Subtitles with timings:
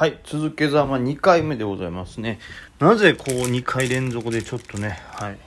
[0.00, 2.38] はい、続けざま2回目でございますね。
[2.78, 5.38] なぜこう2回連続でちょっとね、はい、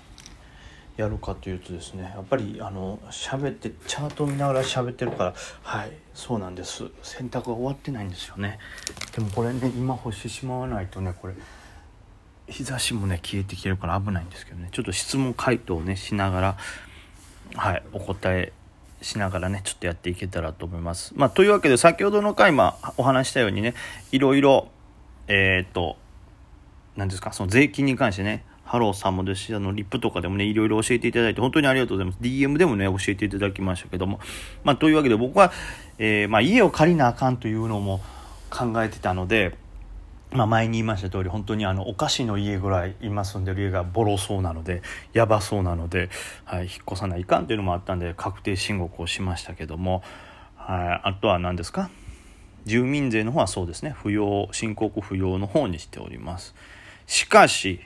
[0.95, 6.83] やるかというとですね、やっぱりあの、喋って、チャート見ながら喋ってるから、はい、そうなんです。
[7.01, 8.59] 洗濯が終わってないんですよね。
[9.15, 11.33] でもこれね、今干してしまわないとね、これ、
[12.47, 16.57] 日差しもね、消えてきてるから危ないんですけどね、ちょっと質問回答をね、しながら、
[17.55, 18.53] はい、お答え
[19.03, 21.13] しながらねちょっとやっていけたらと思います。
[21.15, 23.75] まあ、というわけで先ほどの回今お話したようにね
[24.11, 24.69] いろいろ
[25.27, 25.97] えっ、と
[26.95, 34.19] 何ですかその税金に関してねハローさんもですしあのリップとかでもねいろいろ教えていただいて本当にありがとうございます DM でもね教えていただきましたけども
[34.63, 35.51] まあというわけで僕は、
[35.97, 38.01] えー、まあ、家を借りなあかんというのも
[38.49, 39.57] 考えてたので
[40.33, 44.81] まあ、前に言いました通り本当にあのお菓子の家ぐらい今住んでる家がボロそうなので
[45.13, 46.09] やばそうなので、
[46.43, 50.03] はい、引っ越さないかんというのもあったんで確定申告をしましたけども、
[50.55, 51.89] はい、あとは何ですか？
[52.65, 53.91] 住民税の方はそうですね。
[53.91, 56.55] 不要申告不要の方にしております。
[57.05, 57.81] しかし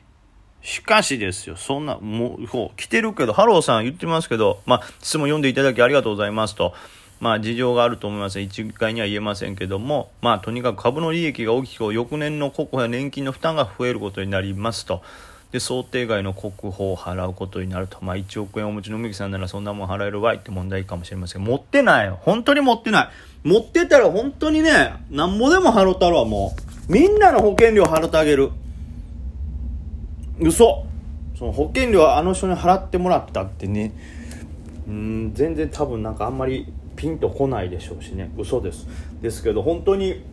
[0.61, 1.55] しかしですよ。
[1.55, 6.73] そんなもうこう来てるけどハローさん言ってますけど、まあ、質問読んでいただきありがとうございますと。
[7.19, 8.39] まあ事情があると思います。
[8.39, 15.01] 一概には言えませんけども、まあとにかく株の利益が大きく翌年の国保や年金の負担が増えることになりますと。
[15.51, 21.43] で想定外の国保を払うことになると、まあ、1億円お持ちの梅木さんならそんなもん払えるわいって問題かもしれません。
[21.43, 23.09] 持ってない本当に持ってない。
[23.43, 26.55] 持ってたら本当にねなんぼでも払ったるわも
[26.89, 26.91] う。
[26.91, 28.51] みんなの保険料払ってあげる。
[30.39, 30.85] 嘘。
[31.37, 33.93] その保険料はあの人に払ってもらったってね。
[34.87, 38.29] うん全然多分なんかあんまりピンとこないでしょうしね。
[38.37, 38.85] 嘘です。
[39.21, 40.23] ですけど本当に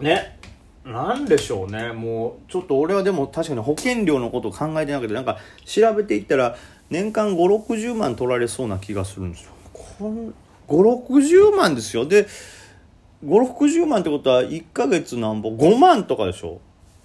[0.00, 0.38] ね
[0.86, 1.92] なんでしょうね。
[1.92, 6.56] もうちょっと俺はでも確かに保険料のことを考えてなくてなんか調べていったら
[6.88, 9.52] 年間560万取られそうな気がするんですよ。
[10.68, 12.06] 560万ですよ。
[12.06, 12.26] で
[13.24, 16.60] 560万ってことは1ヶ月なんぼ？5万とかでしょ。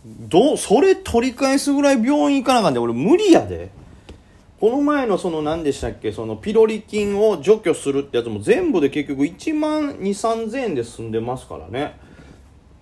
[0.05, 3.69] どうそれ取り返すぐらい病院行かなあかんで俺無理やで。
[4.59, 11.99] この前のその何でしたっけそのピロリ菌を除去するってやつも全部で結局1万2 3 0 0 0円で済んでますからね。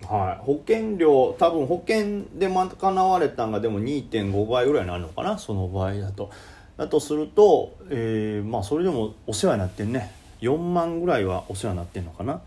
[0.08, 0.44] はい。
[0.44, 6.30] 保険料多分保険で賄われたんがでも2.5倍ぐらいになるのかなその場合だと。
[6.76, 10.12] だとすると、えー、まあそれでもお世話になってんね。
[10.40, 12.42] 4万ぐらいはお世話になってんのかな。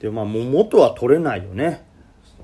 [0.00, 1.84] でまあもう元は取れないよね。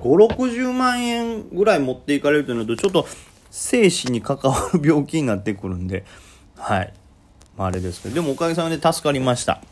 [0.00, 3.06] 560万円ぐらい持っていかれるというのとちょっと
[3.50, 6.04] 生死に関わる病気になってくるんで
[6.56, 6.92] はい。
[7.56, 9.62] まあ、あれですけど、でもおかげさまで助かりました。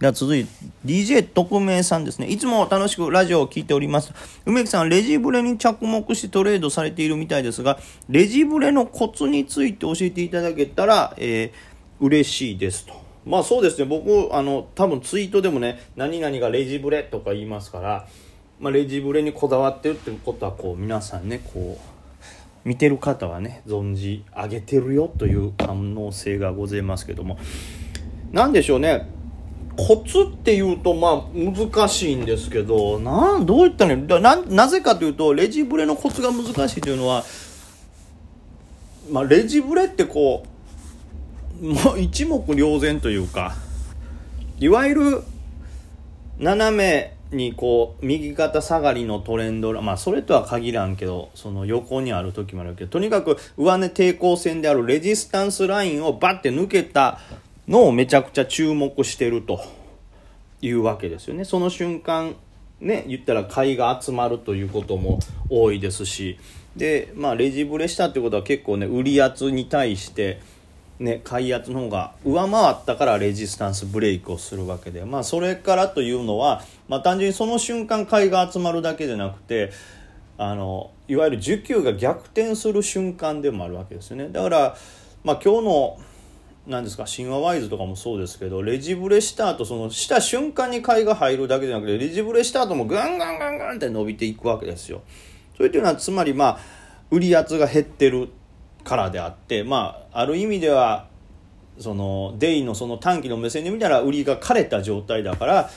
[0.00, 0.50] では続いて、
[0.86, 2.28] DJ 特命さんですね。
[2.28, 4.12] いつも楽しくラジオを聴いております。
[4.46, 12.94] 梅木さん、レジブレに着目してトレードされているみたいですが、レジブレのコツについて教えていただけたら、えー、嬉しいですと。
[13.26, 18.06] まあそうですね、僕、あの、多分ツイートでもね、何々がレジブレとか言いますから、
[18.60, 21.97] まあ、レジブレにこだわってるってことは、こう、皆さんね、こう、
[22.68, 27.38] 見てる方はね存じ上げてるよという可能性がございますけども。
[28.30, 29.08] 何でしょうね。
[29.74, 37.24] コツっていうとまあ難しいんですけどなんどういったらななぜかというとレジブレのコツが難しいというのは、
[39.10, 40.44] まあ、レジブレってこ
[41.62, 43.54] うもう一目瞭然というか
[44.58, 45.22] いわゆる
[46.38, 57.20] 斜めにこう右肩下がりのトレンドまあそれとは限らんけどその横にある時もあるけどとにかく上値抵抗線であるレジスタンスラインをバッて抜けた
[57.66, 59.60] のをめちゃくちゃ注目してると
[60.62, 61.44] いうわけですよね。
[61.44, 62.34] その瞬間
[62.80, 65.18] ね言ったら買いが集まるということも
[65.50, 66.38] 多いですし
[66.76, 70.40] でまあレジブレしたってことは結構ね売り圧に対して
[71.00, 79.70] ね、買い圧の方が上回ったからレジスタンスブレイクをするわけで、まあ、それからというのは、まあ、単純にその瞬間買いが集まるだけじゃなくて
[80.38, 84.28] あのいわゆる需給が逆転する瞬間でもあるわけですよね。
[84.28, 84.76] だから、
[85.24, 85.98] まあ、今日の
[86.66, 95.02] 何ですか神話ワイズとかもそうですけどレジブレした後そのした瞬間に買いが入るだけじゃなくてレジブレした後もガンガンガンガンって伸びていくわけですよ。
[95.56, 96.58] それっていうのはつまりまあ
[97.10, 98.28] 売り圧が減ってる。
[98.88, 101.06] からであってまあある意味では
[101.78, 105.70] そのデイのその短期の目線で見たら売りが枯れた状態だから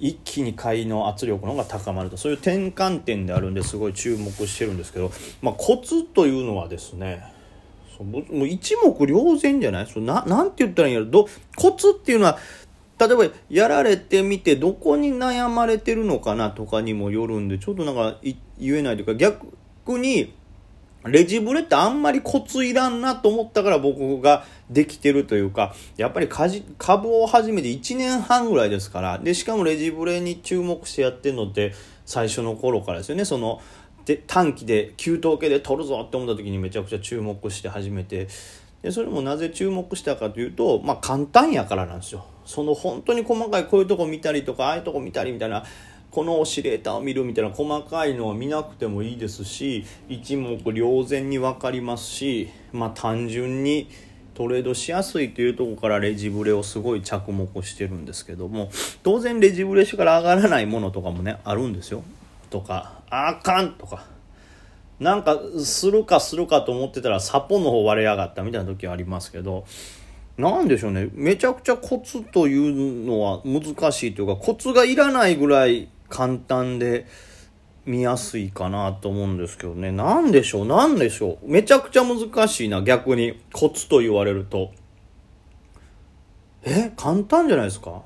[0.00, 2.16] 一気に買いの圧力の方が高まると。
[2.16, 5.10] そういう転換点であるんですごい注目してるんですけど、
[5.42, 7.22] まあ、コツというのはですね
[8.00, 9.86] もう一目瞭然じゃない？
[9.86, 11.06] そななんて言ったらいいんやろ？
[11.10, 12.38] どコツっていうのは
[12.98, 20.32] 例えばやられてみてどこに悩まれてるのかなとかにもよるんでちょっとなんか言えないというか逆に
[21.04, 26.28] レジブレってあんまりコツいらんなと思ったから僕ができてるというか、やっぱり
[26.78, 31.72] 株を始めて1年半ぐらいですから、で、しかもレジブレに注目してやってるのって
[32.04, 33.24] 最初の頃からですよね。
[33.24, 33.60] その
[34.08, 38.28] で短期で給湯系で取るぞって思った時にめちゃくちゃ注目して始めて
[38.80, 42.24] でそれもなぜ注目したかというとまあ簡単やからなんですよ。
[42.46, 45.62] その本当に細かいこういうとこ見たりとかああいうとこ見たりみたいな
[46.10, 53.88] このオシレーターを見るみたいな細かいのは見なくてもいいですし一目瞭然に分かりますしまあ単純に
[54.34, 58.70] トレードしやすいというところからレジブレをすごい着目してるんですけども
[59.02, 62.02] 当然レジブレしから上がらないものとかもねあるんですよ。
[62.48, 64.06] とかあかんとか。
[65.00, 69.64] なんかするかするかと思ってたらサポの方割れやがったみたいな時はありますけど
[70.36, 71.08] なんでしょうね。
[71.14, 77.06] めちゃくちゃコツというのは難しいというかコツがいらないぐらい簡単で
[77.84, 79.92] 見やすいかなと思うんですけどね。
[79.92, 80.66] 何でしょう？
[80.66, 81.50] 何でしょう？
[81.50, 83.40] めちゃくちゃ難しいな逆に。
[83.52, 84.72] コツと言われると。
[86.62, 86.92] え？
[86.96, 88.02] 簡単じゃないですか？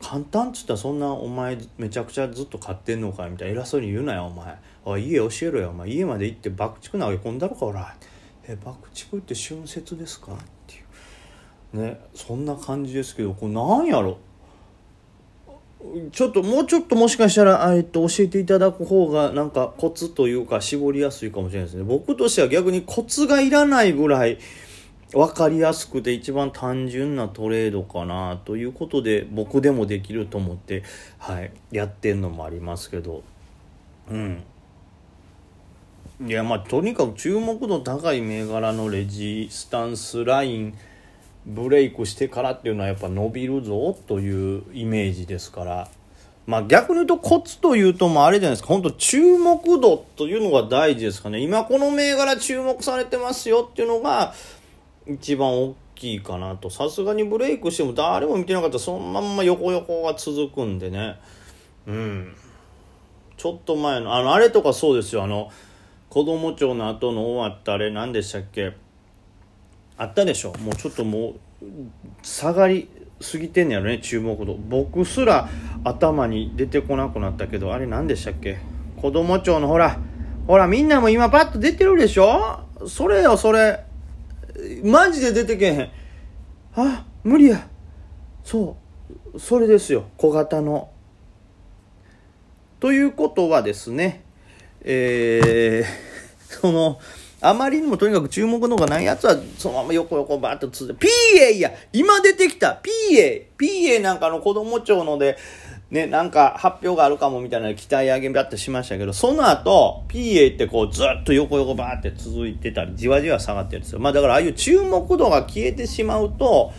[0.00, 3.60] 簡単っつったらそんなお前めちゃくちゃずっと買ってんのかみたいな。
[3.60, 4.56] 偉そうに言うなよお前。
[4.84, 5.90] おい家教えろよお前。
[5.90, 7.94] 家まで行って爆竹投げ込んだろかおら。
[8.46, 10.32] え爆竹って春節ですか？
[10.32, 10.36] っ
[10.66, 10.78] てい
[11.74, 11.80] う。
[11.82, 14.18] ねそんな感じですけどこれなんやろ？
[16.12, 21.84] ちょっともうちょっともしかしたら、えっと、教えていただく方がなんかコツというか絞りやすいかもしれないですね。
[21.84, 24.38] 僕としては逆にコツがいらないぐらい
[25.12, 30.82] 分かりやすくて一番単純なトレードかなということで僕でもできると思って、
[31.18, 33.22] はい、やってんのもありますけど。
[34.10, 34.42] うん。
[36.26, 40.74] いやまあとにかく注目度高い銘柄のレジスタンスライン
[41.46, 45.88] ブレイクしてからっていうのはやっぱ伸びるぞというイメージですから。
[46.46, 48.68] まあ逆に言うとコツというともあれじゃないですか。
[48.68, 51.40] 本当注目度というのが大事ですかね。
[51.40, 54.34] 今この銘柄注目されてますよっていうのが
[55.06, 56.68] 一番大きいかなと。
[56.68, 61.18] さすがにブレイクしても誰も見てなかったらそのまんま横横が続くんでね。
[61.86, 62.36] うん。
[63.36, 65.24] ちょっと前のあのあれとかそうですよ。
[65.24, 65.50] あの
[66.10, 68.74] 子供庁の後の終わったあれ何でしたっけ？
[69.96, 70.52] あったでしょ。
[70.60, 71.66] もうちょっともう
[72.22, 72.88] 下がり
[73.20, 74.54] すぎてんねやろね注目度。
[74.54, 75.48] 僕すら
[75.84, 78.58] 頭に出てこなくなったけどあれ何でしたっけ？
[79.00, 79.98] 子供庁のほら
[80.46, 82.60] ほらみんなも今パッと出てるでしょ？
[82.86, 83.84] それよそれ。
[84.82, 85.90] マジで出てけへん。
[86.76, 87.68] あ無理や。
[88.42, 88.76] そ
[89.34, 89.38] う。
[89.40, 90.04] それですよ。
[90.16, 90.90] 小型の。
[92.80, 94.22] ということはですね
[94.82, 95.86] えー、
[96.60, 96.98] その
[97.44, 103.44] あまりにもとにかく注目のがないやつは、そのまま横横バーッと続いて、PA や今出てきた !PA!
[103.58, 105.36] PA なんかの子供庁ので、
[105.90, 113.98] ね、なんか発表があるかもみたいな期待上げバッてしましたけど、その後、PA ってこうずっと横横バーって続いてたり、じわじわ下がってるんですよ。
[113.98, 116.72] まあだからああいう注目度が消えてしまうと、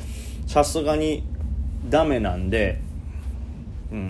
[0.47, 1.23] さすがに
[1.89, 2.81] ダメなんで、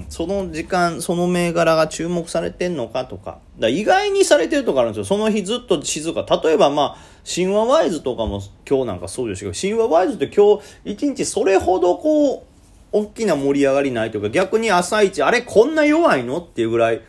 [0.09, 3.39] その時間その銘柄が注目されてんのかとか。
[3.59, 5.05] だ意外にされてるとかあるんですよ。
[5.05, 6.25] その日ずっと静か。
[6.43, 12.43] 例えばまあ神話ワイズとかも今日なんかそうですけど神話ワイズって今日一日それほどこう
[12.91, 17.01] 大きな盛り上がりないというか逆に朝一あれこんな弱いのっていうぐらい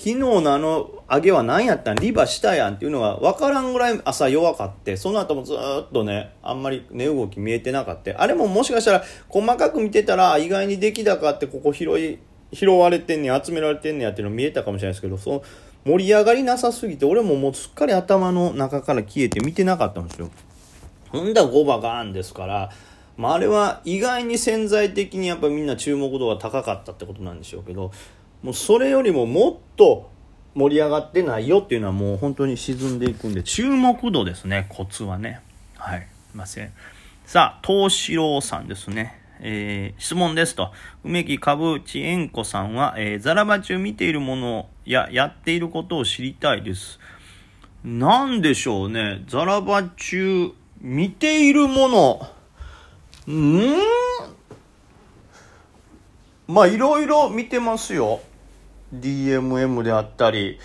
[0.00, 1.96] 昨日のあの上げは何やったん？
[1.96, 12.18] リバしたやんっていうのが分からんぐらい朝弱かってその後もずっとねあんまり値動き見えてなかったあれももしかしたら細かく見てたら意外に出来高ってここ拾い
[12.50, 15.42] 拾われてんねん集められてんねやっていうの見えたかもしれないですけどその
[15.84, 20.30] 盛り上がりなさすぎて俺ももうすっかり頭の中から消えて見てなかったんですよ。
[21.10, 22.70] ほんだ5番ガーンですから
[23.16, 27.92] まあ、あれは意外に潜在的にやっぱみんな注目度が高かったってことなんでしょうけど
[28.42, 30.10] もうそれよりももっと
[30.54, 35.40] 盛り上がってないよっていうのはもう本当に沈んでいくんで注目度ですねコツはね
[35.76, 36.00] はい
[36.34, 36.72] いません
[37.26, 40.70] さあ東四郎さんですねえー、質問ですと。
[41.02, 47.00] 梅木株地縁子さんは、えー、ザラバ中見ているものややっていることを知りたいです。
[47.82, 49.24] なんでしょうね。
[49.28, 52.26] ザラバ中見ているもの。
[53.32, 53.78] ん
[56.46, 58.20] まあいろいろ見てますよ。
[58.94, 60.58] DMM であったり、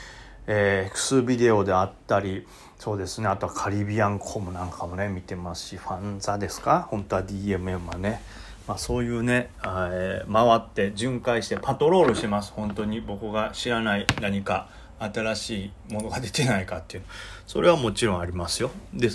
[0.48, 2.46] えー、X ビデオであったり、
[2.78, 3.28] そうですね。
[3.28, 6.88] あとはカリビアンコムなんかもね、見てますし、ファンザですか？
[6.90, 8.22] 本当は DMM はね。
[8.68, 12.52] まあそういうね、えー、回って巡回してパトロールしてます。
[12.52, 17.04] 本当に僕が知らない何か新しいものが出てないかっていう。
[17.48, 18.72] それはもちろんありますよ。
[18.94, 19.10] で、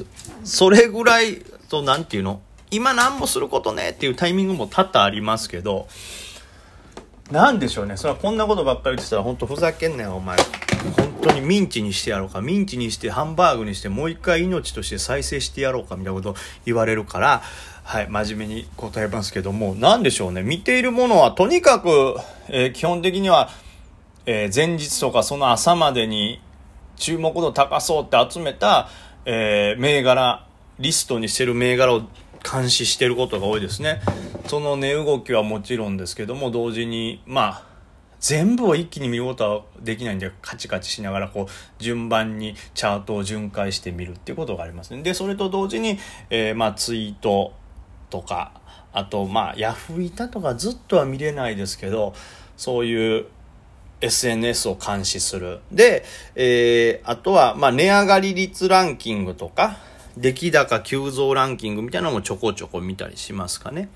[0.44, 1.38] それぐらい
[1.68, 2.40] と、なんていうの？
[2.70, 5.88] 今何もすることねっていうタイミングも多々ありますけど、
[7.30, 7.96] なんでしょうね。
[7.96, 10.36] それはこんなことばっかり言ってたら本当ふざけんなよ、お前。
[10.96, 12.40] 本当にミンチにしてやろうか。
[12.40, 16.34] ミンチにしてハンバーグにしてもう一回命として再生してやろうかみたいなこと
[16.64, 17.42] 言われるから、
[17.84, 20.42] はい、真面目に答えますけども、なんでしょうね。
[20.42, 22.16] 見ているものはとにかく、
[22.48, 23.50] えー、基本的には
[24.26, 26.40] えー、前日とかその朝までに
[26.96, 28.88] 注目度高そうって集めた、
[29.24, 30.46] えー、銘柄
[30.78, 32.02] リストにしてる銘柄を
[32.44, 34.00] 監視してることが多いですね
[34.50, 37.62] その値動きはもちろんですけども同時にまあ
[38.18, 41.46] 全部を一気に見ることはできないんでカチカチしながらこう
[41.78, 47.52] 順番にチャートを巡回してみるっていうことがありますねでそれと同時に、えー、まあツイート
[48.10, 48.60] とか
[48.92, 52.12] あとまあヤフーいたとかずっとは見れないですけど
[52.56, 53.26] そういう
[54.00, 55.60] SNS を監視する。
[55.70, 56.04] で、
[56.34, 59.76] えー、あとは、まあ、値上がり率ランキングとか、
[60.16, 63.90] 出来高急増ランキングみたいなのもちょこちょこ見たりしますかね。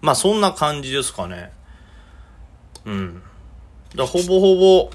[0.00, 1.52] まあ、そんな感じですかね。
[2.84, 3.22] うん。
[3.94, 4.90] だほぼほぼ、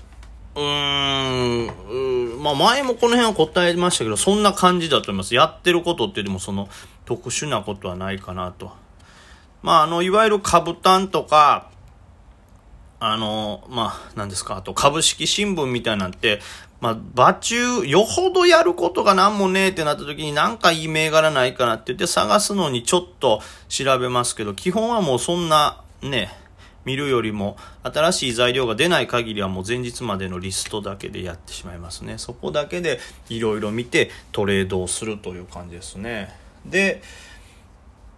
[0.55, 5.35] うーん、まあ前もこの辺は答えましたけど、そんな感じだと思います。
[5.35, 6.69] やってることってでもその
[7.05, 8.71] 特殊なことはないかなと。
[9.61, 11.69] まああの、いわゆる株単とか、
[12.99, 16.39] あの、まあ、何ですか、あと株式新聞みたいなんて、
[16.83, 26.29] まあ、場中、よほどやることが何もねえってなった時になんかいい銘柄ないかなって言って探すのにちょっと調べますけど、基本はもうそんな、ね、
[26.83, 32.17] 見るよりも新しい材料が出ない限りはもう前日までのリストだけでやってしまいますね。
[32.17, 32.99] そこだけで
[33.29, 36.35] いろいろ見てトレードをするという感じですね。
[36.65, 37.01] で、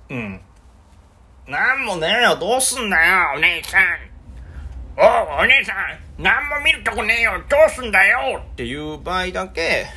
[0.10, 0.42] うん。
[1.48, 4.15] なんもねえよ、どうすんだよ、お姉さん。
[4.98, 9.88] おお姉さん何も見るとこねえよどうすんだよっていう場合だけ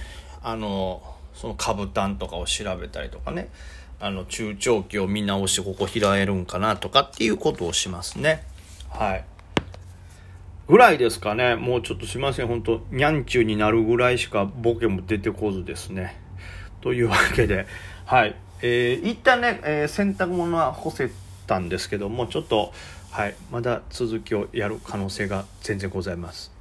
[0.42, 1.02] あの
[1.34, 3.48] その株単とかを調べたりとかね。
[4.00, 8.44] あの中長期を見直してここ開えるんかなとかっていうことをしますね。
[8.88, 9.24] はい。
[10.68, 11.56] ぐらいですかね。
[11.56, 16.16] もうちょっとすいません本当にゃんちゅうになるぐらいしかボケも出てこずですね。
[16.80, 17.66] というわけで。
[18.04, 18.36] はい。
[18.62, 21.10] えー、一旦ね、えー、洗濯物は干せ
[21.46, 22.72] たんですけどもちょっと
[23.10, 26.57] はい、まだ続きをやる可能性が全然ございます。